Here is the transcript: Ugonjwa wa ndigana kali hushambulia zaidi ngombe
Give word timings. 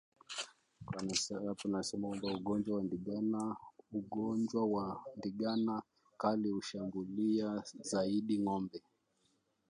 Ugonjwa 3.97 4.65
wa 4.65 5.01
ndigana 5.17 5.81
kali 6.21 6.49
hushambulia 6.51 7.63
zaidi 7.89 8.39
ngombe 8.39 8.81